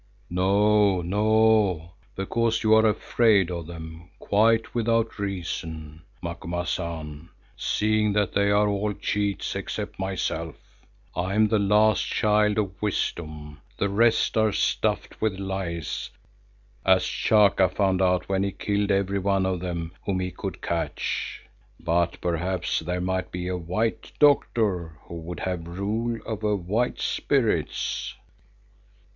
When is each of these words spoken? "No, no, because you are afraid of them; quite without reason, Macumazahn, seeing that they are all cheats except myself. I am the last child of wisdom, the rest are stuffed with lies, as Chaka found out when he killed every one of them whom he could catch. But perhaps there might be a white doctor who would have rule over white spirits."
"No, 0.31 1.03
no, 1.03 1.91
because 2.15 2.63
you 2.63 2.73
are 2.73 2.87
afraid 2.87 3.51
of 3.51 3.67
them; 3.67 4.09
quite 4.17 4.73
without 4.73 5.19
reason, 5.19 6.01
Macumazahn, 6.23 7.29
seeing 7.55 8.13
that 8.13 8.33
they 8.33 8.49
are 8.49 8.67
all 8.67 8.93
cheats 8.93 9.55
except 9.55 9.99
myself. 9.99 10.55
I 11.15 11.35
am 11.35 11.47
the 11.49 11.59
last 11.59 12.03
child 12.07 12.57
of 12.57 12.81
wisdom, 12.81 13.61
the 13.77 13.89
rest 13.89 14.37
are 14.37 14.51
stuffed 14.51 15.21
with 15.21 15.37
lies, 15.37 16.09
as 16.83 17.05
Chaka 17.05 17.69
found 17.69 18.01
out 18.01 18.27
when 18.27 18.41
he 18.41 18.51
killed 18.53 18.89
every 18.89 19.19
one 19.19 19.45
of 19.45 19.59
them 19.59 19.91
whom 20.07 20.19
he 20.19 20.31
could 20.31 20.63
catch. 20.63 21.43
But 21.79 22.19
perhaps 22.21 22.79
there 22.79 23.01
might 23.01 23.31
be 23.31 23.47
a 23.47 23.55
white 23.55 24.13
doctor 24.17 24.97
who 25.03 25.13
would 25.19 25.41
have 25.41 25.67
rule 25.67 26.17
over 26.25 26.55
white 26.55 26.99
spirits." 26.99 28.15